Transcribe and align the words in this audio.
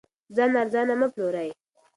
ځان 0.35 0.51
ارزانه 0.61 0.93
مه 0.99 1.07
پلورئ. 1.13 1.49